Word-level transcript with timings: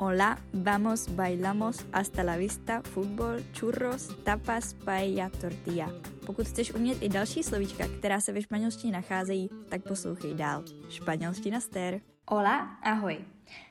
Hola, 0.00 0.38
vamos, 0.52 1.08
bailamos, 1.16 1.84
hasta 1.92 2.22
la 2.22 2.36
vista, 2.36 2.82
fútbol, 2.82 3.42
churros, 3.52 4.08
tapas, 4.24 4.74
paella, 4.84 5.28
tortilla. 5.40 5.90
Pokud 6.26 6.46
chceš 6.46 6.74
umět 6.74 7.02
i 7.02 7.08
další 7.08 7.42
slovíčka, 7.42 7.84
která 7.98 8.20
se 8.20 8.32
ve 8.32 8.42
španělštině 8.42 8.92
nacházejí, 8.92 9.50
tak 9.68 9.82
poslouchej 9.88 10.34
dál. 10.34 10.64
Španělština 10.88 11.60
stér. 11.60 12.00
Hola, 12.28 12.58
ahoj. 12.82 13.18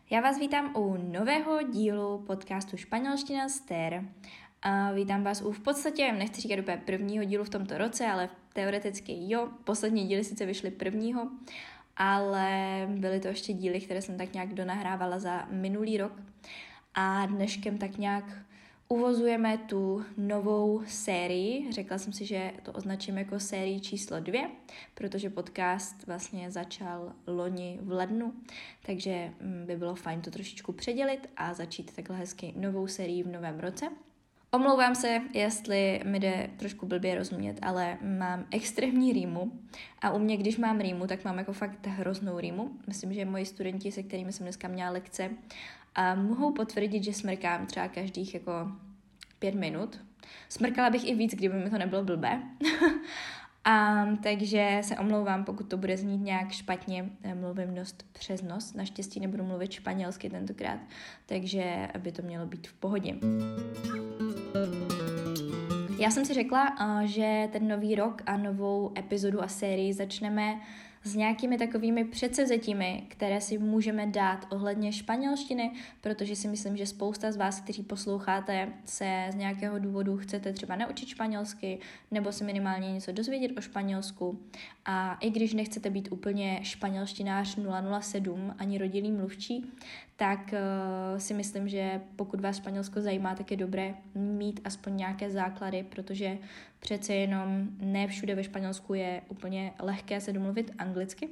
Já 0.10 0.22
vás 0.22 0.40
vítám 0.40 0.74
u 0.76 0.98
nového 1.12 1.62
dílu 1.62 2.24
podcastu 2.28 2.78
Španělština 2.78 3.50
stér. 3.50 4.04
A 4.62 4.92
vítám 4.92 5.24
vás 5.24 5.42
u 5.42 5.52
v 5.52 5.60
podstatě, 5.60 6.12
nechci 6.12 6.42
říkat 6.42 6.60
úplně 6.60 6.78
prvního 6.86 7.24
dílu 7.24 7.44
v 7.44 7.50
tomto 7.50 7.78
roce, 7.78 8.08
ale 8.08 8.30
teoreticky 8.54 9.14
jo, 9.20 9.50
poslední 9.64 10.08
díly 10.08 10.24
sice 10.24 10.46
vyšly 10.46 10.72
prvního, 10.72 11.30
ale 11.98 12.82
byly 12.90 13.20
to 13.20 13.28
ještě 13.28 13.54
díly, 13.54 13.82
které 13.82 14.02
jsem 14.02 14.18
tak 14.18 14.34
nějak 14.34 14.54
donahrávala 14.54 15.20
za 15.20 15.48
minulý 15.52 15.98
rok. 15.98 16.12
A 16.94 17.26
dneškem 17.26 17.78
tak 17.78 17.98
nějak 17.98 18.24
uvozujeme 18.90 19.58
tu 19.58 20.06
novou 20.18 20.82
sérii. 20.88 21.72
Řekla 21.72 21.98
jsem 21.98 22.14
si, 22.14 22.26
že 22.26 22.52
to 22.64 22.72
označím 22.72 23.18
jako 23.18 23.40
sérii 23.40 23.80
číslo 23.80 24.20
dvě, 24.20 24.50
protože 24.94 25.30
podcast 25.30 26.08
vlastně 26.08 26.52
začal 26.52 27.14
loni 27.28 27.80
v 27.82 27.92
lednu, 27.92 28.34
takže 28.86 29.32
mm, 29.42 29.66
by 29.66 29.76
bylo 29.76 29.96
fajn 29.96 30.22
to 30.22 30.32
trošičku 30.32 30.72
předělit 30.72 31.30
a 31.38 31.54
začít 31.54 31.96
takhle 31.96 32.18
hezky 32.18 32.54
novou 32.56 32.88
sérii 32.88 33.24
v 33.24 33.28
novém 33.28 33.60
roce. 33.60 33.90
Omlouvám 34.58 34.96
se, 34.96 35.22
jestli 35.34 36.02
mi 36.06 36.20
jde 36.20 36.50
trošku 36.58 36.86
blbě 36.86 37.16
rozumět, 37.16 37.60
ale 37.62 37.98
mám 38.02 38.46
extrémní 38.52 39.14
rýmu 39.14 39.52
a 40.02 40.12
u 40.12 40.20
mě, 40.20 40.38
když 40.38 40.58
mám 40.58 40.80
rýmu, 40.80 41.08
tak 41.08 41.24
mám 41.26 41.38
jako 41.38 41.54
fakt 41.54 41.88
hroznou 41.88 42.40
rýmu. 42.40 42.72
Myslím, 42.88 43.14
že 43.14 43.26
moji 43.26 43.46
studenti, 43.46 43.92
se 43.92 44.04
kterými 44.04 44.34
jsem 44.34 44.46
dneska 44.46 44.68
měla 44.68 44.90
lekce, 44.90 45.30
a 45.96 46.16
mohou 46.16 46.54
potvrdit, 46.54 47.04
že 47.04 47.14
smrkám 47.14 47.66
třeba 47.66 47.88
každých 47.88 48.34
jako 48.34 48.52
pět 49.40 49.56
minut. 49.56 50.02
Smrkala 50.50 50.90
bych 50.90 51.08
i 51.08 51.16
víc, 51.16 51.36
kdyby 51.36 51.56
mi 51.56 51.70
to 51.70 51.78
nebylo 51.78 52.04
blbé. 52.04 52.42
A, 53.70 54.06
takže 54.24 54.78
se 54.82 54.98
omlouvám, 54.98 55.46
pokud 55.46 55.70
to 55.70 55.78
bude 55.78 55.98
znít 55.98 56.22
nějak 56.22 56.52
špatně, 56.52 57.10
mluvím 57.34 57.76
dost 57.76 58.06
přes 58.14 58.42
nos. 58.42 58.74
Naštěstí 58.74 59.20
nebudu 59.20 59.44
mluvit 59.44 59.72
španělsky 59.72 60.30
tentokrát, 60.30 60.80
takže 61.26 61.88
by 61.98 62.12
to 62.12 62.22
mělo 62.22 62.46
být 62.46 62.68
v 62.68 62.74
pohodě. 62.74 63.16
Já 66.00 66.12
jsem 66.12 66.26
si 66.26 66.34
řekla, 66.34 66.76
eh, 66.80 67.08
že 67.08 67.50
ten 67.52 67.68
nový 67.68 67.96
rok 67.96 68.22
a 68.26 68.38
novou 68.38 68.92
epizodu 68.98 69.44
a 69.44 69.48
sérii 69.48 69.94
začneme 69.94 70.62
s 71.04 71.16
nějakými 71.16 71.58
takovými 71.58 72.06
předsevzetími, 72.06 73.04
které 73.08 73.42
si 73.42 73.58
můžeme 73.58 74.08
dát 74.08 74.46
ohledně 74.50 74.94
španělštiny, 74.94 75.72
protože 76.02 76.36
si 76.36 76.48
myslím, 76.48 76.78
že 76.78 76.86
spousta 76.86 77.32
z 77.32 77.38
vás, 77.38 77.62
kteří 77.62 77.84
posloucháte, 77.84 78.74
se 78.86 79.28
z 79.32 79.36
nějakého 79.36 79.80
důvodu 79.80 80.18
chcete 80.18 80.54
třeba 80.54 80.76
naučit 80.76 81.10
španělsky 81.10 81.80
nebo 82.12 82.32
si 82.32 82.44
minimálně 82.44 82.94
něco 82.94 83.12
dozvědět 83.12 83.52
o 83.58 83.62
Španělsku. 83.62 84.40
A 84.86 85.18
i 85.22 85.30
když 85.30 85.54
nechcete 85.54 85.90
být 85.90 86.12
úplně 86.12 86.60
španělštinář 86.64 87.58
007 88.02 88.56
ani 88.58 88.78
rodilý 88.78 89.12
mluvčí, 89.12 89.74
tak 90.18 90.54
uh, 90.54 91.20
si 91.20 91.34
myslím, 91.34 91.70
že 91.70 92.02
pokud 92.16 92.42
vás 92.42 92.58
Španělsko 92.58 93.02
zajímá, 93.02 93.36
tak 93.36 93.52
je 93.52 93.58
dobré 93.58 93.96
mít 94.16 94.60
aspoň 94.64 94.98
nějaké 94.98 95.30
základy, 95.30 95.84
protože 95.84 96.38
přece 96.80 97.14
jenom 97.14 97.68
ne 97.80 98.08
všude 98.08 98.36
ve 98.36 98.44
Španělsku 98.44 98.94
je 98.94 99.22
úplně 99.30 99.74
lehké 99.80 100.22
se 100.22 100.34
domluvit 100.34 100.72
anglicky. 100.78 101.30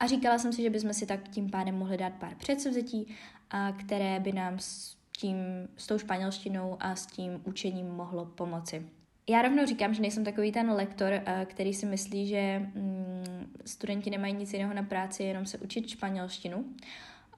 A 0.00 0.06
říkala 0.06 0.38
jsem 0.38 0.52
si, 0.52 0.62
že 0.62 0.70
bychom 0.70 0.94
si 0.94 1.06
tak 1.06 1.28
tím 1.28 1.50
pádem 1.50 1.74
mohli 1.74 1.96
dát 1.96 2.12
pár 2.12 2.34
předsevzetí, 2.34 3.14
a 3.50 3.72
které 3.72 4.20
by 4.20 4.32
nám 4.32 4.58
s 4.58 4.96
tím, 5.18 5.36
s 5.76 5.86
tou 5.86 5.98
španělštinou 5.98 6.76
a 6.80 6.96
s 6.96 7.06
tím 7.06 7.40
učením 7.44 7.86
mohlo 7.86 8.24
pomoci. 8.24 8.86
Já 9.28 9.42
rovnou 9.42 9.66
říkám, 9.66 9.94
že 9.94 10.02
nejsem 10.02 10.24
takový 10.24 10.52
ten 10.52 10.70
lektor, 10.70 11.12
eh, 11.12 11.46
který 11.50 11.74
si 11.74 11.86
myslí, 11.86 12.26
že 12.26 12.58
mm, 12.74 13.52
studenti 13.64 14.10
nemají 14.10 14.34
nic 14.34 14.52
jiného 14.52 14.74
na 14.74 14.82
práci, 14.82 15.22
jenom 15.22 15.46
se 15.46 15.58
učit 15.58 15.88
španělštinu. 15.88 16.64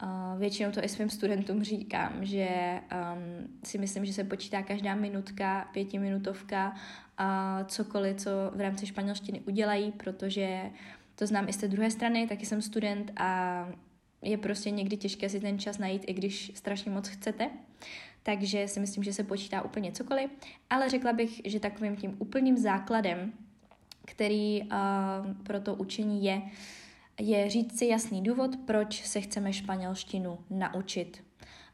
Uh, 0.03 0.39
většinou 0.39 0.71
to 0.71 0.84
i 0.84 0.89
svým 0.89 1.11
studentům 1.11 1.62
říkám, 1.62 2.12
že 2.21 2.49
um, 2.81 3.49
si 3.65 3.79
myslím, 3.79 4.05
že 4.05 4.12
se 4.12 4.25
počítá 4.25 4.62
každá 4.62 4.95
minutka, 4.95 5.69
pětiminutovka 5.73 6.75
a 7.19 7.65
cokoliv, 7.65 8.17
co 8.17 8.31
v 8.55 8.61
rámci 8.61 8.87
španělštiny 8.87 9.41
udělají, 9.41 9.93
protože 9.93 10.71
to 11.15 11.27
znám 11.27 11.49
i 11.49 11.53
z 11.53 11.57
té 11.57 11.69
druhé 11.69 11.91
strany, 11.91 12.27
taky 12.27 12.47
jsem 12.47 12.62
student 12.62 13.12
a 13.17 13.69
je 14.23 14.39
prostě 14.39 14.71
někdy 14.71 14.97
těžké 14.97 15.29
si 15.29 15.41
ten 15.41 15.59
čas 15.59 15.79
najít, 15.79 16.05
i 16.07 16.13
když 16.13 16.53
strašně 16.55 16.91
moc 16.91 17.09
chcete. 17.09 17.51
Takže 18.23 18.69
si 18.69 18.81
myslím, 18.81 19.05
že 19.05 19.13
se 19.13 19.25
počítá 19.25 19.63
úplně 19.63 19.93
cokoliv, 19.93 20.31
ale 20.71 20.89
řekla 20.89 21.13
bych, 21.13 21.41
že 21.45 21.61
takovým 21.61 21.97
tím 21.97 22.17
úplným 22.19 22.59
základem, 22.59 23.33
který 24.05 24.63
uh, 24.63 24.69
pro 25.43 25.61
to 25.61 25.75
učení 25.75 26.25
je, 26.25 26.43
je 27.21 27.50
říct 27.50 27.78
si 27.78 27.87
jasný 27.87 28.22
důvod, 28.22 28.50
proč 28.66 29.04
se 29.06 29.21
chceme 29.21 29.53
španělštinu 29.53 30.38
naučit. 30.50 31.26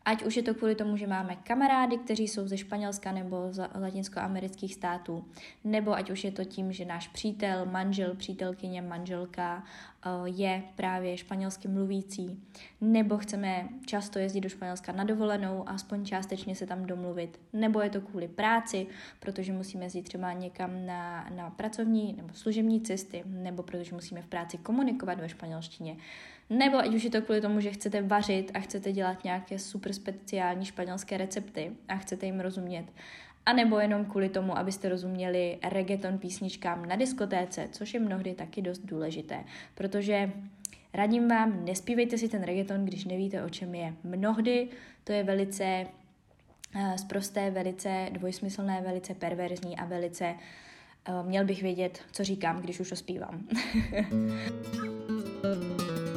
Ať 0.05 0.23
už 0.23 0.37
je 0.37 0.43
to 0.43 0.55
kvůli 0.55 0.75
tomu, 0.75 0.97
že 0.97 1.07
máme 1.07 1.37
kamarády, 1.37 1.99
kteří 1.99 2.29
jsou 2.29 2.49
ze 2.49 2.59
Španělska 2.59 3.13
nebo 3.13 3.49
z 3.51 3.69
latinskoamerických 3.81 4.75
států, 4.75 5.25
nebo 5.65 5.95
ať 5.95 6.11
už 6.11 6.25
je 6.25 6.33
to 6.33 6.45
tím, 6.45 6.73
že 6.73 6.85
náš 6.85 7.09
přítel, 7.09 7.67
manžel, 7.67 8.15
přítelkyně, 8.15 8.83
manželka 8.83 9.65
eh, 10.07 10.09
je 10.25 10.63
právě 10.75 11.17
španělsky 11.17 11.69
mluvící, 11.69 12.43
nebo 12.81 13.19
chceme 13.19 13.69
často 13.87 14.19
jezdit 14.19 14.41
do 14.41 14.49
Španělska 14.49 14.93
na 14.93 15.05
dovolenou 15.05 15.69
a 15.69 15.73
aspoň 15.73 16.05
částečně 16.05 16.57
se 16.57 16.67
tam 16.67 16.87
domluvit, 16.87 17.41
nebo 17.53 17.81
je 17.81 17.91
to 17.91 18.01
kvůli 18.01 18.29
práci, 18.29 18.87
protože 19.21 19.53
musíme 19.53 19.85
jezdit 19.85 20.03
třeba 20.03 20.33
někam 20.33 20.87
na, 20.87 21.31
na 21.37 21.51
pracovní 21.51 22.15
nebo 22.17 22.35
služební 22.35 22.81
cesty, 22.81 23.23
nebo 23.27 23.63
protože 23.63 23.95
musíme 23.95 24.23
v 24.23 24.27
práci 24.27 24.59
komunikovat 24.59 25.21
ve 25.21 25.29
španělštině. 25.29 25.97
Nebo 26.53 26.79
ať 26.79 26.95
už 26.95 27.05
je 27.05 27.11
to 27.11 27.23
kvůli 27.23 27.41
tomu, 27.41 27.61
že 27.61 27.71
chcete 27.71 28.03
vařit 28.03 28.51
a 28.55 28.61
chcete 28.61 28.93
dělat 28.93 29.25
nějaké 29.25 29.59
super 29.59 29.93
speciální 29.93 30.65
španělské 30.65 31.17
recepty 31.17 31.73
a 31.89 31.97
chcete 31.97 32.27
jim 32.27 32.41
rozumět. 32.41 32.85
A 33.47 33.53
nebo 33.53 33.79
jenom 33.79 34.05
kvůli 34.05 34.29
tomu, 34.29 34.59
abyste 34.59 34.89
rozuměli 34.89 35.59
reggaeton 35.71 36.19
písničkám 36.19 36.87
na 36.87 36.97
diskotéce, 36.97 37.69
což 37.73 37.95
je 37.95 38.01
mnohdy 38.01 38.35
taky 38.35 38.63
dost 38.63 38.79
důležité, 38.79 39.45
protože 39.75 40.33
radím 40.95 41.29
vám, 41.29 41.65
nespívejte 41.65 42.19
si 42.19 42.29
ten 42.29 42.43
reggaeton, 42.43 42.85
když 42.85 43.05
nevíte, 43.05 43.43
o 43.43 43.49
čem 43.49 43.75
je. 43.75 43.95
Mnohdy 44.05 44.69
to 45.05 45.13
je 45.13 45.25
velice 45.25 45.87
zprosté, 46.97 47.49
uh, 47.49 47.55
velice 47.55 48.09
dvojsmyslné, 48.13 48.81
velice 48.81 49.15
perverzní 49.15 49.77
a 49.77 49.85
velice 49.85 50.35
uh, 51.09 51.27
měl 51.29 51.45
bych 51.45 51.63
vědět, 51.63 52.01
co 52.13 52.25
říkám, 52.25 52.61
když 52.61 52.81
už 52.81 52.89
to 52.89 52.97
zpívám. 52.97 53.49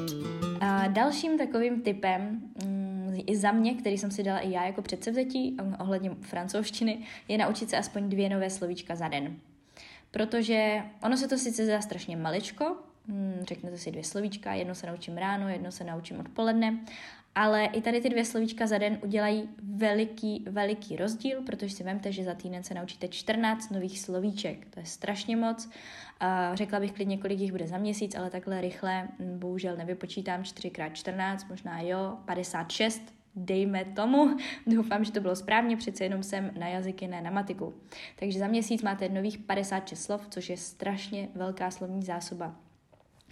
A 0.59 0.88
dalším 0.88 1.38
takovým 1.38 1.81
typem 1.81 2.41
mm, 2.63 3.19
i 3.27 3.38
za 3.38 3.51
mě, 3.51 3.73
který 3.73 3.97
jsem 3.97 4.11
si 4.11 4.23
dala 4.23 4.39
i 4.39 4.51
já 4.51 4.66
jako 4.66 4.81
předsevzetí 4.81 5.57
ohledně 5.79 6.11
francouzštiny, 6.21 6.97
je 7.27 7.38
naučit 7.38 7.69
se 7.69 7.77
aspoň 7.77 8.09
dvě 8.09 8.29
nové 8.29 8.49
slovíčka 8.49 8.95
za 8.95 9.07
den. 9.07 9.35
Protože 10.11 10.81
ono 11.03 11.17
se 11.17 11.27
to 11.27 11.38
sice 11.38 11.66
zdá 11.66 11.81
strašně 11.81 12.17
maličko, 12.17 12.77
mm, 13.07 13.43
řeknete 13.47 13.77
si 13.77 13.91
dvě 13.91 14.03
slovíčka, 14.03 14.53
jedno 14.53 14.75
se 14.75 14.88
naučím 14.88 15.17
ráno, 15.17 15.49
jedno 15.49 15.71
se 15.71 15.83
naučím 15.83 16.19
odpoledne, 16.19 16.79
ale 17.35 17.66
i 17.66 17.81
tady 17.81 18.01
ty 18.01 18.09
dvě 18.09 18.25
slovíčka 18.25 18.67
za 18.67 18.77
den 18.77 18.97
udělají 19.03 19.49
veliký, 19.63 20.45
veliký 20.49 20.95
rozdíl, 20.95 21.41
protože 21.41 21.75
si 21.75 21.83
vemte, 21.83 22.11
že 22.11 22.23
za 22.23 22.33
týden 22.33 22.63
se 22.63 22.73
naučíte 22.73 23.07
14 23.07 23.69
nových 23.69 23.99
slovíček. 23.99 24.67
To 24.73 24.79
je 24.79 24.85
strašně 24.85 25.38
moc. 25.38 25.69
Řekla 26.53 26.79
bych 26.79 26.91
klidně, 26.91 27.17
kolik 27.17 27.39
jich 27.39 27.51
bude 27.51 27.67
za 27.67 27.77
měsíc, 27.77 28.16
ale 28.16 28.29
takhle 28.29 28.61
rychle 28.61 29.07
bohužel 29.19 29.77
nevypočítám 29.77 30.41
4x14, 30.41 31.37
možná 31.49 31.81
jo, 31.81 32.17
56, 32.25 33.13
dejme 33.35 33.85
tomu. 33.85 34.37
Doufám, 34.67 35.03
že 35.03 35.11
to 35.11 35.19
bylo 35.19 35.35
správně, 35.35 35.78
přece 35.78 36.03
jenom 36.03 36.23
jsem 36.23 36.52
na 36.59 36.67
jazyky, 36.67 37.07
ne 37.07 37.22
na 37.22 37.31
matiku. 37.31 37.73
Takže 38.16 38.40
za 38.40 38.47
měsíc 38.47 38.81
máte 38.81 39.09
nových 39.09 39.37
56 39.37 40.03
slov, 40.03 40.28
což 40.29 40.49
je 40.49 40.57
strašně 40.57 41.29
velká 41.35 41.72
slovní 41.72 42.03
zásoba. 42.03 42.55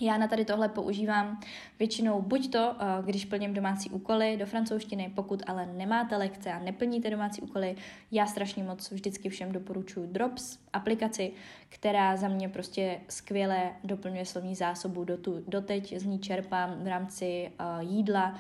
Já 0.02 0.18
na 0.18 0.28
tady 0.28 0.46
tohle 0.46 0.70
používám 0.70 1.40
většinou 1.80 2.22
buď 2.22 2.52
to, 2.52 2.76
eh, 2.80 3.04
když 3.04 3.26
plním 3.26 3.54
domácí 3.54 3.90
úkoly 3.90 4.38
do 4.38 4.46
francouzštiny, 4.46 5.12
pokud 5.16 5.44
ale 5.48 5.66
nemáte 5.66 6.18
lekce 6.18 6.52
a 6.54 6.60
neplníte 6.60 7.10
domácí 7.10 7.42
úkoly, 7.42 7.76
já 8.12 8.26
strašně 8.26 8.64
moc 8.64 8.92
vždycky 8.92 9.30
všem 9.30 9.52
doporučuji 9.52 10.08
Drops, 10.08 10.58
aplikaci, 10.74 11.32
která 11.74 12.18
za 12.18 12.28
mě 12.28 12.50
prostě 12.50 13.00
skvěle 13.10 13.72
doplňuje 13.84 14.26
slovní 14.26 14.56
zásobu. 14.56 15.04
Do 15.04 15.18
tu, 15.18 15.44
doteď 15.48 15.98
z 16.00 16.04
ní 16.04 16.20
čerpám 16.20 16.84
v 16.84 16.88
rámci 16.88 17.52
uh, 17.60 17.92
jídla 17.92 18.36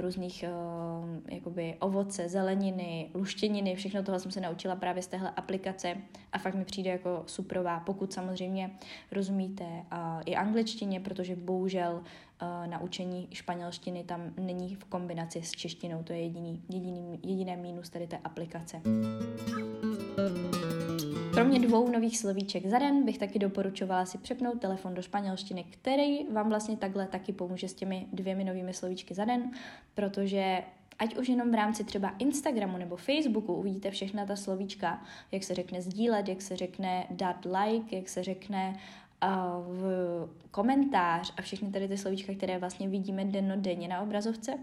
různých 0.00 0.44
uh, 0.48 1.34
jakoby 1.34 1.76
ovoce, 1.80 2.28
zeleniny, 2.28 3.10
luštěniny, 3.14 3.74
všechno 3.74 4.02
toho 4.02 4.18
jsem 4.18 4.30
se 4.30 4.40
naučila 4.40 4.76
právě 4.76 5.02
z 5.02 5.06
téhle 5.06 5.30
aplikace 5.30 5.96
a 6.32 6.38
fakt 6.38 6.54
mi 6.54 6.64
přijde 6.64 6.90
jako 6.90 7.22
suprová, 7.26 7.80
pokud 7.80 8.12
samozřejmě 8.12 8.70
rozumíte 9.12 9.64
uh, 9.64 9.78
i 10.26 10.36
angličtině, 10.36 11.00
protože 11.00 11.36
bohužel 11.36 11.92
uh, 11.92 12.66
naučení 12.66 13.28
španělštiny 13.32 14.04
tam 14.04 14.20
není 14.38 14.74
v 14.74 14.84
kombinaci 14.84 15.42
s 15.42 15.52
češtinou, 15.52 16.02
to 16.02 16.12
je 16.12 16.22
jediný, 16.22 16.62
jediný, 16.68 17.20
jediné 17.22 17.56
mínus 17.56 17.90
tady 17.90 18.06
té 18.06 18.18
aplikace. 18.24 18.80
Kromě 21.36 21.58
dvou 21.60 21.90
nových 21.90 22.18
slovíček 22.18 22.66
za 22.66 22.78
den 22.78 23.04
bych 23.04 23.18
taky 23.18 23.38
doporučovala 23.38 24.06
si 24.06 24.18
přepnout 24.18 24.60
telefon 24.60 24.94
do 24.94 25.02
španělštiny, 25.02 25.64
který 25.64 26.24
vám 26.32 26.48
vlastně 26.48 26.76
takhle 26.76 27.06
taky 27.06 27.32
pomůže 27.32 27.68
s 27.68 27.74
těmi 27.74 28.06
dvěmi 28.12 28.44
novými 28.44 28.72
slovíčky 28.72 29.14
za 29.14 29.24
den, 29.24 29.50
protože 29.94 30.62
ať 30.98 31.16
už 31.16 31.28
jenom 31.28 31.50
v 31.50 31.54
rámci 31.54 31.84
třeba 31.84 32.14
Instagramu 32.18 32.78
nebo 32.78 32.96
Facebooku 32.96 33.54
uvidíte 33.54 33.90
všechna 33.90 34.26
ta 34.26 34.36
slovíčka, 34.36 35.02
jak 35.32 35.44
se 35.44 35.54
řekne 35.54 35.82
sdílet, 35.82 36.28
jak 36.28 36.42
se 36.42 36.56
řekne 36.56 37.06
dát 37.10 37.44
like, 37.44 37.96
jak 37.96 38.08
se 38.08 38.22
řekne 38.22 38.76
v 39.68 40.28
komentář 40.50 41.32
a 41.36 41.42
všechny 41.42 41.70
tady 41.70 41.88
ty 41.88 41.98
slovíčka, 41.98 42.34
které 42.34 42.58
vlastně 42.58 42.88
vidíme 42.88 43.24
denně 43.56 43.88
na 43.88 44.00
obrazovce, 44.00 44.58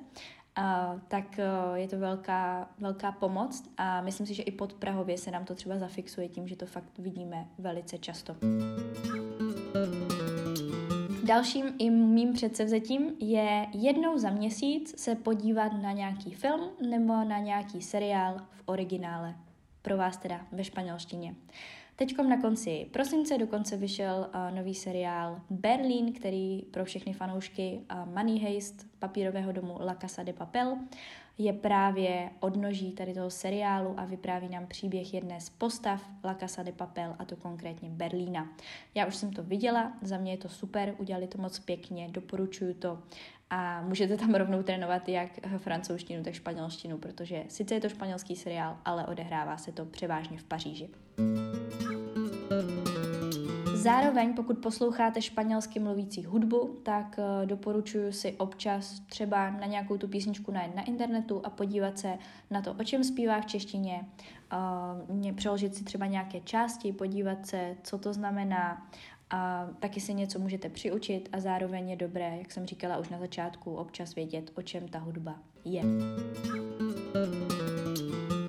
tak 1.07 1.39
uh, 1.39 1.77
je 1.77 1.87
to 1.87 1.99
velká, 1.99 2.69
velká 2.79 3.11
pomoc 3.11 3.69
a 3.77 4.01
myslím 4.01 4.27
si, 4.27 4.33
že 4.33 4.43
i 4.43 4.51
pod 4.51 4.73
Prahově 4.73 5.17
se 5.17 5.31
nám 5.31 5.45
to 5.45 5.55
třeba 5.55 5.77
zafixuje 5.77 6.27
tím, 6.27 6.47
že 6.47 6.55
to 6.55 6.65
fakt 6.65 6.97
vidíme 6.97 7.47
velice 7.57 7.97
často. 7.97 8.35
Dalším 11.23 11.65
i 11.79 11.89
mým 11.89 12.33
předsevzetím 12.33 13.11
je 13.19 13.65
jednou 13.73 14.17
za 14.17 14.29
měsíc 14.29 15.01
se 15.01 15.15
podívat 15.15 15.73
na 15.81 15.91
nějaký 15.91 16.33
film 16.33 16.69
nebo 16.89 17.23
na 17.23 17.39
nějaký 17.39 17.81
seriál 17.81 18.37
v 18.51 18.63
originále. 18.65 19.35
Pro 19.81 19.97
vás 19.97 20.17
teda 20.17 20.45
ve 20.51 20.63
španělštině. 20.63 21.29
Uh, 21.29 21.35
Teď 21.95 22.17
na 22.17 22.41
konci 22.41 22.87
prosince 22.91 23.37
dokonce 23.37 23.77
vyšel 23.77 24.29
uh, 24.35 24.55
nový 24.55 24.75
seriál 24.75 25.41
Berlin, 25.49 26.13
který 26.13 26.61
pro 26.61 26.85
všechny 26.85 27.13
fanoušky 27.13 27.79
uh, 27.79 28.13
Money 28.13 28.39
Heist 28.39 28.87
papírového 28.99 29.51
domu 29.51 29.77
La 29.81 29.95
Casa 29.95 30.23
de 30.23 30.33
Papel 30.33 30.77
je 31.37 31.53
právě 31.53 32.29
odnoží 32.39 32.91
tady 32.91 33.13
toho 33.13 33.29
seriálu 33.29 33.93
a 33.97 34.05
vypráví 34.05 34.49
nám 34.49 34.67
příběh 34.67 35.13
jedné 35.13 35.41
z 35.41 35.49
postav 35.49 36.09
La 36.23 36.33
Casa 36.33 36.63
de 36.63 36.71
Papel, 36.71 37.15
a 37.19 37.25
to 37.25 37.35
konkrétně 37.35 37.89
Berlína. 37.89 38.47
Já 38.95 39.05
už 39.05 39.15
jsem 39.15 39.33
to 39.33 39.43
viděla, 39.43 39.93
za 40.01 40.17
mě 40.17 40.31
je 40.31 40.37
to 40.37 40.49
super, 40.49 40.95
udělali 40.97 41.27
to 41.27 41.41
moc 41.41 41.59
pěkně, 41.59 42.07
doporučuju 42.11 42.73
to 42.73 42.99
a 43.49 43.81
můžete 43.81 44.17
tam 44.17 44.35
rovnou 44.35 44.63
trénovat 44.63 45.09
jak 45.09 45.29
francouzštinu, 45.57 46.23
tak 46.23 46.33
španělštinu, 46.33 46.97
protože 46.97 47.43
sice 47.47 47.75
je 47.75 47.81
to 47.81 47.89
španělský 47.89 48.35
seriál, 48.35 48.77
ale 48.85 49.05
odehrává 49.05 49.57
se 49.57 49.71
to 49.71 49.85
převážně 49.85 50.37
v 50.37 50.43
Paříži. 50.43 50.89
Zároveň, 53.83 54.33
pokud 54.33 54.57
posloucháte 54.57 55.21
španělsky 55.21 55.79
mluvící 55.79 56.23
hudbu, 56.23 56.79
tak 56.83 57.15
uh, 57.17 57.45
doporučuji 57.45 58.11
si 58.11 58.33
občas 58.33 58.99
třeba 58.99 59.49
na 59.49 59.65
nějakou 59.65 59.97
tu 59.97 60.07
písničku 60.07 60.51
najít 60.51 60.75
na 60.75 60.83
internetu 60.83 61.41
a 61.45 61.49
podívat 61.49 61.99
se 61.99 62.17
na 62.51 62.61
to, 62.61 62.73
o 62.73 62.83
čem 62.83 63.03
zpívá 63.03 63.41
v 63.41 63.45
češtině, 63.45 64.05
uh, 65.19 65.31
přeložit 65.35 65.75
si 65.75 65.83
třeba 65.83 66.05
nějaké 66.05 66.41
části, 66.41 66.93
podívat 66.93 67.45
se, 67.45 67.75
co 67.83 67.97
to 67.97 68.13
znamená 68.13 68.87
a 69.29 69.69
taky 69.79 69.99
si 69.99 70.13
něco 70.13 70.39
můžete 70.39 70.69
přiučit 70.69 71.29
a 71.31 71.39
zároveň 71.39 71.89
je 71.89 71.95
dobré, 71.95 72.37
jak 72.37 72.51
jsem 72.51 72.65
říkala 72.65 72.97
už 72.97 73.09
na 73.09 73.19
začátku, 73.19 73.75
občas 73.75 74.15
vědět, 74.15 74.51
o 74.55 74.61
čem 74.61 74.87
ta 74.87 74.99
hudba 74.99 75.39
je. 75.65 75.81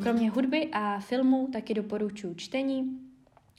Kromě 0.03 0.31
hudby 0.31 0.71
a 0.73 1.01
filmů 1.01 1.49
taky 1.53 1.75
doporučuji 1.75 2.35
čtení. 2.35 3.04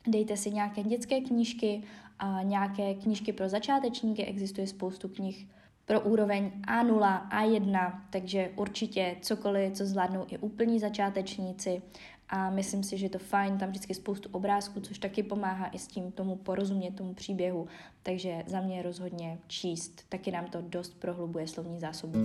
Dejte 0.07 0.37
si 0.37 0.51
nějaké 0.51 0.83
dětské 0.83 1.21
knížky 1.21 1.83
a 2.19 2.41
nějaké 2.41 2.93
knížky 2.93 3.33
pro 3.33 3.49
začátečníky. 3.49 4.25
Existuje 4.25 4.67
spoustu 4.67 5.07
knih 5.09 5.47
pro 5.85 6.01
úroveň 6.01 6.51
A0, 6.67 7.29
A1, 7.29 8.01
takže 8.09 8.51
určitě 8.55 9.15
cokoliv, 9.21 9.73
co 9.73 9.85
zvládnou 9.85 10.25
i 10.29 10.37
úplní 10.37 10.79
začátečníci 10.79 11.81
a 12.29 12.49
myslím 12.49 12.83
si, 12.83 12.97
že 12.97 13.05
je 13.05 13.09
to 13.09 13.19
fajn, 13.19 13.57
tam 13.57 13.69
vždycky 13.69 13.93
spoustu 13.93 14.29
obrázků, 14.31 14.79
což 14.79 14.99
taky 14.99 15.23
pomáhá 15.23 15.67
i 15.67 15.79
s 15.79 15.87
tím 15.87 16.11
tomu 16.11 16.35
porozumět 16.35 16.91
tomu 16.91 17.13
příběhu, 17.13 17.67
takže 18.03 18.43
za 18.47 18.61
mě 18.61 18.81
rozhodně 18.81 19.37
číst, 19.47 20.05
taky 20.09 20.31
nám 20.31 20.45
to 20.45 20.61
dost 20.61 20.99
prohlubuje 20.99 21.47
slovní 21.47 21.79
zásobu. 21.79 22.19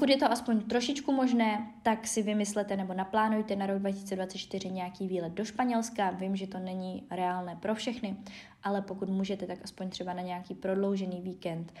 Pokud 0.00 0.10
je 0.10 0.16
to 0.16 0.32
aspoň 0.32 0.60
trošičku 0.60 1.12
možné, 1.12 1.66
tak 1.82 2.06
si 2.06 2.22
vymyslete 2.22 2.76
nebo 2.76 2.94
naplánujte 2.94 3.56
na 3.56 3.66
rok 3.66 3.78
2024 3.78 4.70
nějaký 4.70 5.08
výlet 5.08 5.32
do 5.32 5.44
Španělska. 5.44 6.10
Vím, 6.10 6.36
že 6.36 6.46
to 6.46 6.58
není 6.58 7.04
reálné 7.10 7.56
pro 7.56 7.74
všechny, 7.74 8.16
ale 8.62 8.82
pokud 8.82 9.08
můžete, 9.08 9.46
tak 9.46 9.58
aspoň 9.64 9.90
třeba 9.90 10.12
na 10.12 10.22
nějaký 10.22 10.54
prodloužený 10.54 11.20
víkend 11.20 11.72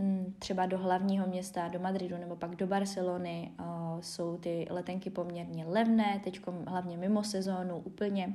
Mm, 0.00 0.34
třeba 0.38 0.66
do 0.66 0.78
hlavního 0.78 1.26
města, 1.26 1.68
do 1.68 1.78
Madridu 1.78 2.16
nebo 2.16 2.36
pak 2.36 2.56
do 2.56 2.66
Barcelony. 2.66 3.52
Jsou 4.00 4.36
ty 4.36 4.66
letenky 4.70 5.10
poměrně 5.10 5.64
levné, 5.66 6.20
teď 6.24 6.40
hlavně 6.66 6.96
mimo 6.96 7.24
sezónu 7.24 7.76
úplně. 7.76 8.32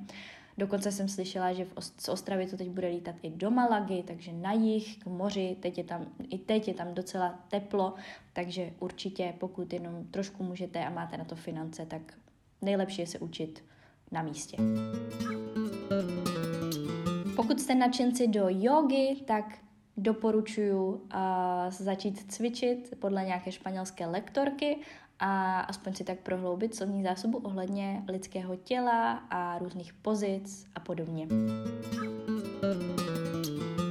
Dokonce 0.58 0.92
jsem 0.92 1.08
slyšela, 1.08 1.54
že 1.54 1.68
z 1.98 2.10
Ostravy 2.10 2.48
to 2.48 2.58
teď 2.58 2.70
bude 2.70 2.88
lítat 2.88 3.16
i 3.22 3.30
do 3.30 3.52
Malagy, 3.52 4.04
takže 4.04 4.34
na 4.34 4.52
jih, 4.52 4.98
k 4.98 5.06
moři, 5.06 5.58
teď 5.60 5.78
je 5.78 5.84
tam, 5.84 6.06
i 6.30 6.38
teď 6.38 6.68
je 6.68 6.74
tam 6.74 6.94
docela 6.94 7.40
teplo, 7.48 7.94
takže 8.34 8.72
určitě 8.80 9.34
pokud 9.40 9.74
jenom 9.74 10.06
trošku 10.12 10.44
můžete 10.44 10.86
a 10.86 10.90
máte 10.90 11.18
na 11.18 11.26
to 11.26 11.36
finance, 11.36 11.86
tak 11.86 12.02
nejlepší 12.62 13.02
je 13.02 13.08
se 13.08 13.20
učit 13.20 13.64
na 14.12 14.22
místě. 14.22 14.58
Pokud 17.36 17.60
jste 17.60 17.76
nadšenci 17.76 18.28
do 18.28 18.46
jogy, 18.50 19.16
tak 19.26 19.58
doporučuji 19.98 20.74
uh, 20.74 21.00
začít 21.70 22.32
cvičit 22.32 22.94
podle 23.00 23.26
nějaké 23.26 23.52
španělské 23.52 24.06
lektorky 24.06 24.78
a 25.26 25.60
aspoň 25.60 25.94
si 25.94 26.04
tak 26.04 26.20
prohloubit 26.20 26.76
slovní 26.76 27.04
zásobu 27.04 27.38
ohledně 27.38 28.04
lidského 28.08 28.56
těla 28.56 29.12
a 29.30 29.58
různých 29.58 29.94
pozic 29.94 30.68
a 30.76 30.80
podobně. 30.80 31.28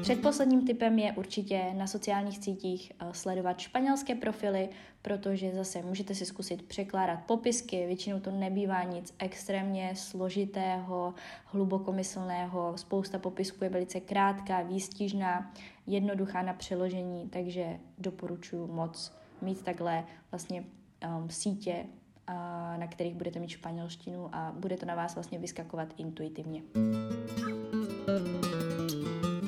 Předposledním 0.03 0.67
typem 0.67 0.99
je 0.99 1.13
určitě 1.13 1.73
na 1.75 1.87
sociálních 1.87 2.39
sítích 2.39 2.93
eh, 3.01 3.07
sledovat 3.13 3.59
španělské 3.59 4.15
profily, 4.15 4.69
protože 5.03 5.53
zase 5.55 5.83
můžete 5.83 6.15
si 6.15 6.27
zkusit 6.27 6.63
překládat 6.63 7.21
popisky, 7.27 7.87
většinou 7.87 8.21
to 8.21 8.31
nebývá 8.31 8.83
nic 8.83 9.15
extrémně 9.19 9.93
složitého, 9.97 11.15
hlubokomyslného, 11.45 12.73
spousta 12.77 13.19
popisků 13.19 13.65
je 13.65 13.71
velice 13.71 14.01
krátká, 14.01 14.63
výstižná, 14.63 15.53
jednoduchá 15.87 16.43
na 16.43 16.53
přeložení, 16.53 17.29
takže 17.29 17.81
doporučuji 17.99 18.67
moc 18.67 19.13
mít 19.41 19.63
takhle 19.63 20.05
vlastně 20.31 20.65
um, 21.05 21.31
sítě, 21.31 21.87
uh, 22.29 22.35
na 22.81 22.87
kterých 22.87 23.15
budete 23.15 23.39
mít 23.39 23.49
španělštinu 23.51 24.35
a 24.35 24.53
bude 24.59 24.77
to 24.77 24.87
na 24.87 24.95
vás 24.95 25.15
vlastně 25.15 25.39
vyskakovat 25.39 25.89
intuitivně. 25.97 26.63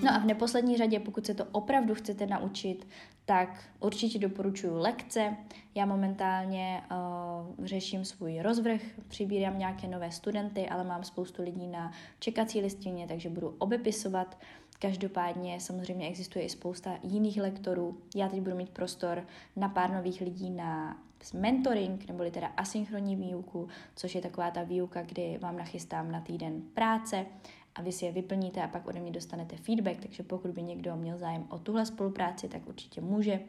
No 0.05 0.15
a 0.15 0.19
v 0.19 0.25
neposlední 0.25 0.77
řadě, 0.77 1.01
pokud 1.01 1.27
se 1.27 1.35
to 1.35 1.45
opravdu 1.53 1.95
chcete 1.95 2.27
naučit, 2.27 2.89
tak 3.25 3.65
určitě 3.81 4.19
doporučuji 4.19 4.75
lekce. 4.75 5.37
Já 5.75 5.87
momentálně 5.87 6.83
uh, 6.91 7.67
řeším 7.67 8.05
svůj 8.05 8.41
rozvrh, 8.41 8.81
přibírám 9.09 9.59
nějaké 9.59 9.89
nové 9.89 10.11
studenty, 10.11 10.69
ale 10.69 10.85
mám 10.85 11.05
spoustu 11.05 11.43
lidí 11.43 11.67
na 11.67 11.93
čekací 12.19 12.61
listině, 12.61 13.07
takže 13.07 13.31
budu 13.31 13.55
obepisovat. 13.59 14.39
Každopádně 14.85 15.61
samozřejmě 15.61 16.09
existuje 16.09 16.45
i 16.45 16.49
spousta 16.49 16.99
jiných 17.03 17.41
lektorů. 17.41 17.99
Já 18.17 18.29
teď 18.29 18.41
budu 18.41 18.57
mít 18.57 18.71
prostor 18.71 19.27
na 19.57 19.69
pár 19.69 19.91
nových 19.91 20.21
lidí 20.21 20.51
na 20.51 20.99
mentoring, 21.35 22.09
neboli 22.09 22.31
teda 22.31 22.47
asynchronní 22.47 23.17
výuku, 23.17 23.69
což 23.97 24.15
je 24.15 24.21
taková 24.21 24.51
ta 24.51 24.63
výuka, 24.63 25.03
kdy 25.03 25.39
vám 25.39 25.57
nachystám 25.57 26.13
na 26.13 26.21
týden 26.21 26.63
práce 26.75 27.27
a 27.75 27.83
vy 27.83 27.93
si 27.93 28.05
je 28.05 28.13
vyplníte 28.13 28.63
a 28.63 28.69
pak 28.69 28.87
ode 28.87 29.01
mě 29.01 29.11
dostanete 29.11 29.57
feedback, 29.57 30.01
takže 30.01 30.23
pokud 30.23 30.51
by 30.51 30.63
někdo 30.63 30.97
měl 30.97 31.19
zájem 31.19 31.47
o 31.49 31.59
tuhle 31.59 31.87
spolupráci, 31.87 32.49
tak 32.49 32.69
určitě 32.69 33.01
může. 33.01 33.41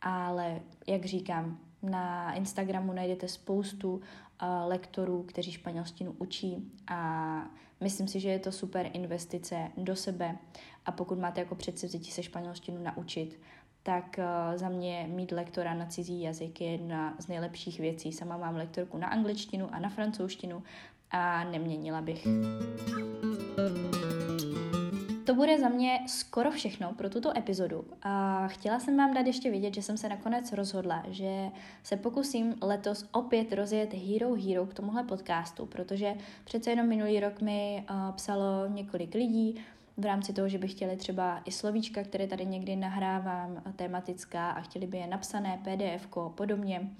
Ale 0.00 0.60
jak 0.86 1.04
říkám, 1.04 1.58
na 1.82 2.34
Instagramu 2.34 2.92
najdete 2.92 3.28
spoustu 3.28 3.94
uh, 3.94 4.00
lektorů, 4.66 5.22
kteří 5.22 5.52
španělštinu 5.52 6.14
učí 6.18 6.72
a 6.86 7.50
myslím 7.80 8.08
si, 8.08 8.20
že 8.20 8.28
je 8.28 8.38
to 8.38 8.52
super 8.52 8.90
investice 8.92 9.70
do 9.76 9.96
sebe 9.96 10.38
a 10.86 10.92
pokud 10.92 11.18
máte 11.18 11.40
jako 11.40 11.54
předsevzetí 11.54 12.10
se 12.10 12.22
španělštinu 12.22 12.82
naučit, 12.82 13.40
tak 13.82 14.18
uh, 14.18 14.58
za 14.58 14.68
mě 14.68 15.08
mít 15.10 15.32
lektora 15.32 15.74
na 15.74 15.86
cizí 15.86 16.22
jazyk 16.22 16.60
je 16.60 16.72
jedna 16.72 17.14
z 17.18 17.28
nejlepších 17.28 17.80
věcí. 17.80 18.12
Sama 18.12 18.36
mám 18.36 18.56
lektorku 18.56 18.98
na 18.98 19.08
angličtinu 19.08 19.68
a 19.74 19.78
na 19.78 19.88
francouzštinu 19.88 20.62
a 21.10 21.44
neměnila 21.44 22.00
bych 22.00 22.26
bude 25.40 25.58
za 25.58 25.68
mě 25.68 25.98
skoro 26.06 26.50
všechno 26.50 26.92
pro 26.92 27.10
tuto 27.10 27.38
epizodu. 27.38 27.84
A 28.02 28.46
chtěla 28.48 28.80
jsem 28.80 28.96
vám 28.96 29.14
dát 29.14 29.26
ještě 29.26 29.50
vědět, 29.50 29.74
že 29.74 29.82
jsem 29.82 29.96
se 29.96 30.08
nakonec 30.08 30.52
rozhodla, 30.52 31.04
že 31.08 31.50
se 31.82 31.96
pokusím 31.96 32.54
letos 32.62 33.08
opět 33.12 33.52
rozjet 33.52 33.94
Hero 33.94 34.34
Hero 34.34 34.66
k 34.66 34.74
tomuhle 34.74 35.04
podcastu, 35.04 35.66
protože 35.66 36.14
přece 36.44 36.70
jenom 36.70 36.86
minulý 36.86 37.20
rok 37.20 37.40
mi 37.40 37.84
uh, 37.90 38.12
psalo 38.12 38.66
několik 38.68 39.14
lidí, 39.14 39.54
v 39.96 40.04
rámci 40.04 40.32
toho, 40.32 40.48
že 40.48 40.58
by 40.58 40.68
chtěli 40.68 40.96
třeba 40.96 41.42
i 41.44 41.52
slovíčka, 41.52 42.02
které 42.02 42.26
tady 42.26 42.46
někdy 42.46 42.76
nahrávám, 42.76 43.62
tematická 43.76 44.50
a 44.50 44.60
chtěli 44.60 44.86
by 44.86 44.98
je 44.98 45.06
napsané, 45.06 45.60
pdf 45.64 46.08
podobně. 46.34 46.90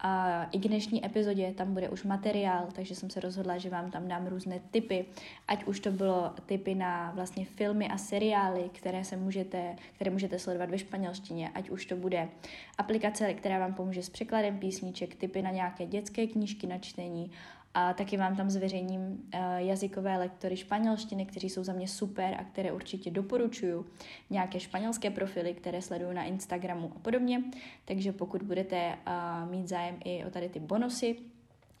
A 0.00 0.44
i 0.44 0.58
k 0.58 0.68
dnešní 0.68 1.06
epizodě 1.06 1.54
tam 1.56 1.74
bude 1.74 1.88
už 1.88 2.04
materiál, 2.04 2.68
takže 2.72 2.94
jsem 2.94 3.10
se 3.10 3.20
rozhodla, 3.20 3.58
že 3.58 3.70
vám 3.70 3.90
tam 3.90 4.08
dám 4.08 4.26
různé 4.26 4.60
typy, 4.70 5.04
ať 5.48 5.64
už 5.64 5.80
to 5.80 5.90
bylo 5.90 6.32
typy 6.46 6.74
na 6.74 7.12
vlastně 7.14 7.44
filmy 7.44 7.88
a 7.88 7.98
seriály, 7.98 8.70
které 8.72 9.04
se 9.04 9.16
můžete, 9.16 9.76
které 9.94 10.10
můžete 10.10 10.38
sledovat 10.38 10.70
ve 10.70 10.78
španělštině, 10.78 11.50
ať 11.54 11.70
už 11.70 11.86
to 11.86 11.96
bude 11.96 12.28
aplikace, 12.78 13.34
která 13.34 13.58
vám 13.58 13.74
pomůže 13.74 14.02
s 14.02 14.10
překladem 14.10 14.58
písniček, 14.58 15.14
typy 15.14 15.42
na 15.42 15.50
nějaké 15.50 15.86
dětské 15.86 16.26
knížky 16.26 16.66
na 16.66 16.78
čtení, 16.78 17.30
a 17.78 17.92
taky 17.92 18.16
vám 18.16 18.36
tam 18.36 18.50
zveřejním 18.50 19.00
uh, 19.00 19.40
jazykové 19.56 20.18
lektory 20.18 20.56
španělštiny, 20.56 21.26
kteří 21.26 21.50
jsou 21.50 21.64
za 21.64 21.72
mě 21.72 21.88
super 21.88 22.34
a 22.38 22.44
které 22.44 22.72
určitě 22.72 23.10
doporučuju. 23.10 23.86
Nějaké 24.30 24.60
španělské 24.60 25.10
profily, 25.10 25.54
které 25.54 25.82
sleduju 25.82 26.12
na 26.12 26.24
Instagramu 26.24 26.92
a 26.96 26.98
podobně. 26.98 27.42
Takže 27.84 28.12
pokud 28.12 28.42
budete 28.42 28.98
uh, 29.06 29.50
mít 29.50 29.68
zájem 29.68 29.96
i 30.04 30.24
o 30.24 30.30
tady 30.30 30.48
ty 30.48 30.60
bonusy, 30.60 31.16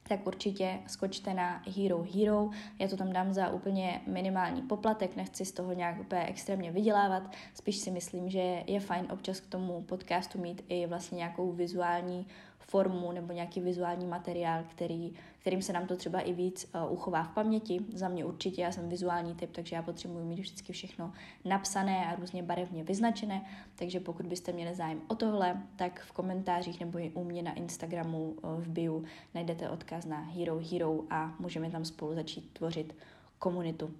tak 0.08 0.26
určitě 0.26 0.78
skočte 0.86 1.34
na 1.34 1.62
Hero 1.76 2.06
Hero. 2.14 2.50
Já 2.78 2.88
to 2.88 2.96
tam 2.96 3.12
dám 3.12 3.32
za 3.32 3.50
úplně 3.50 4.00
minimální 4.06 4.62
poplatek, 4.62 5.16
nechci 5.16 5.44
z 5.44 5.52
toho 5.52 5.72
nějak 5.72 6.00
úplně 6.00 6.24
extrémně 6.24 6.72
vydělávat, 6.72 7.22
spíš 7.54 7.76
si 7.76 7.90
myslím, 7.90 8.30
že 8.30 8.62
je 8.66 8.80
fajn 8.80 9.06
občas 9.12 9.40
k 9.40 9.46
tomu 9.46 9.82
podcastu 9.82 10.40
mít 10.40 10.64
i 10.68 10.86
vlastně 10.86 11.16
nějakou 11.16 11.52
vizuální 11.52 12.26
formu 12.58 13.12
nebo 13.12 13.32
nějaký 13.32 13.60
vizuální 13.60 14.06
materiál, 14.06 14.64
který, 14.70 15.12
kterým 15.40 15.62
se 15.62 15.72
nám 15.72 15.86
to 15.86 15.96
třeba 15.96 16.20
i 16.20 16.32
víc 16.32 16.70
uh, 16.74 16.92
uchová 16.92 17.22
v 17.22 17.34
paměti. 17.34 17.80
Za 17.94 18.08
mě 18.08 18.24
určitě, 18.24 18.62
já 18.62 18.72
jsem 18.72 18.88
vizuální 18.88 19.34
typ, 19.34 19.50
takže 19.52 19.76
já 19.76 19.82
potřebuji 19.82 20.24
mít 20.24 20.38
vždycky 20.38 20.72
všechno 20.72 21.12
napsané 21.44 22.06
a 22.06 22.14
různě 22.14 22.42
barevně 22.42 22.84
vyznačené, 22.84 23.44
takže 23.74 24.00
pokud 24.00 24.26
byste 24.26 24.52
měli 24.52 24.74
zájem 24.74 25.00
o 25.08 25.14
tohle, 25.14 25.62
tak 25.76 26.00
v 26.00 26.12
komentářích 26.12 26.80
nebo 26.80 26.98
i 26.98 27.10
u 27.10 27.24
mě 27.24 27.42
na 27.42 27.52
Instagramu 27.52 28.22
uh, 28.30 28.60
v 28.60 28.68
bio 28.68 29.02
najdete 29.34 29.70
odkaz 29.70 30.04
na 30.04 30.20
Hero 30.20 30.60
Hero 30.72 31.00
a 31.10 31.34
můžeme 31.38 31.70
tam 31.70 31.84
spolu 31.84 32.14
začít 32.14 32.52
tvořit 32.52 32.96
komunitu. 33.38 33.94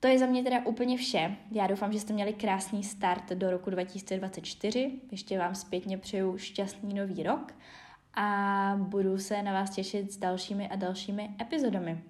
To 0.00 0.08
je 0.08 0.18
za 0.18 0.26
mě 0.26 0.42
teda 0.42 0.66
úplně 0.66 0.96
vše. 0.96 1.36
Já 1.52 1.66
doufám, 1.66 1.92
že 1.92 2.00
jste 2.00 2.12
měli 2.12 2.32
krásný 2.32 2.84
start 2.84 3.30
do 3.32 3.50
roku 3.50 3.70
2024. 3.70 4.92
Ještě 5.10 5.38
vám 5.38 5.54
zpětně 5.54 5.98
přeju 5.98 6.38
šťastný 6.38 6.94
nový 6.94 7.22
rok 7.22 7.54
a 8.14 8.74
budu 8.76 9.18
se 9.18 9.42
na 9.42 9.52
vás 9.52 9.70
těšit 9.70 10.12
s 10.12 10.16
dalšími 10.16 10.68
a 10.68 10.76
dalšími 10.76 11.30
epizodami. 11.40 12.04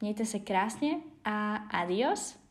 Mějte 0.00 0.24
se 0.24 0.38
krásně 0.38 0.94
a 1.24 1.54
adios! 1.54 2.41